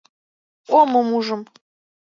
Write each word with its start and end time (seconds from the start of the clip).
—Омым 0.79 1.07
ужым. 1.17 1.41